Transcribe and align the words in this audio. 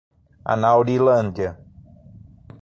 Anaurilândia 0.53 1.47